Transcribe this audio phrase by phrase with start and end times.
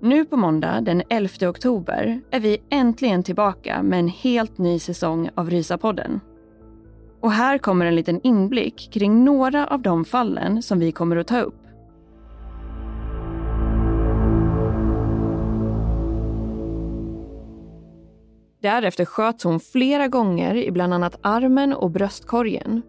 [0.00, 5.30] Nu på måndag den 11 oktober är vi äntligen tillbaka med en helt ny säsong
[5.34, 6.20] av Rysapodden.
[7.20, 11.26] Och här kommer en liten inblick kring några av de fallen som vi kommer att
[11.26, 11.62] ta upp.
[18.62, 22.82] Därefter sköts hon flera gånger i bland annat armen och bröstkorgen.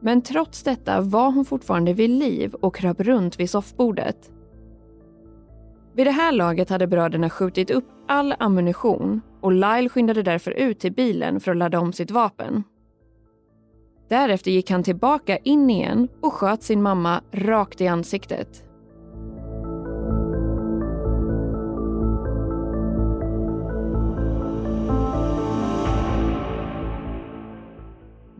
[0.00, 4.30] Men trots detta var hon fortfarande vid liv och kröp runt vid soffbordet.
[5.94, 10.80] Vid det här laget hade bröderna skjutit upp all ammunition och Lyle skyndade därför ut
[10.80, 12.62] till bilen för att ladda om sitt vapen.
[14.08, 18.64] Därefter gick han tillbaka in igen och sköt sin mamma rakt i ansiktet.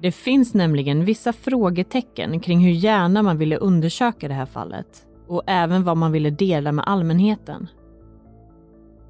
[0.01, 5.43] Det finns nämligen vissa frågetecken kring hur gärna man ville undersöka det här fallet och
[5.47, 7.69] även vad man ville dela med allmänheten.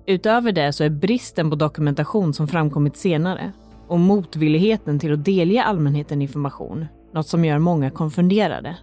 [0.07, 3.53] Utöver det så är bristen på dokumentation som framkommit senare
[3.89, 8.77] och motvilligheten till att delge allmänheten information något som gör många konfunderade.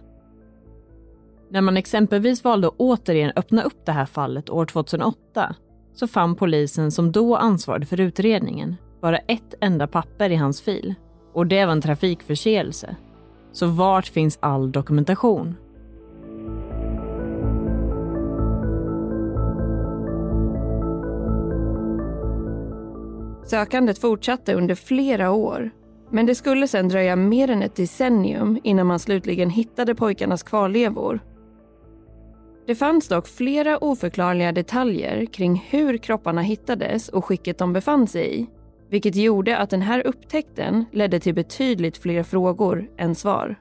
[1.50, 5.54] När man exempelvis valde att återigen öppna upp det här fallet år 2008
[5.94, 10.94] så fann polisen som då ansvarade för utredningen bara ett enda papper i hans fil
[11.32, 12.96] och det var en trafikförseelse.
[13.52, 15.54] Så vart finns all dokumentation?
[23.50, 25.70] Sökandet fortsatte under flera år.
[26.10, 31.20] Men det skulle sedan dröja mer än ett decennium innan man slutligen hittade pojkarnas kvarlevor.
[32.66, 38.40] Det fanns dock flera oförklarliga detaljer kring hur kropparna hittades och skicket de befann sig
[38.40, 38.46] i.
[38.90, 43.56] Vilket gjorde att den här upptäckten ledde till betydligt fler frågor än svar.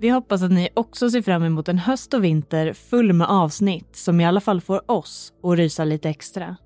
[0.00, 3.96] Vi hoppas att ni också ser fram emot en höst och vinter full med avsnitt
[3.96, 6.56] som i alla fall får oss att rysa lite extra.